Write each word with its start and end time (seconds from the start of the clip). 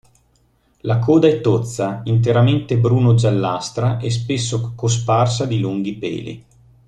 La 0.79 0.97
coda 0.97 1.27
è 1.27 1.41
tozza, 1.41 2.01
interamente 2.05 2.79
bruno-giallastra 2.79 3.99
e 3.99 4.09
spesso 4.09 4.71
cosparsa 4.73 5.45
di 5.45 5.59
lunghi 5.59 5.93
peli. 5.95 6.45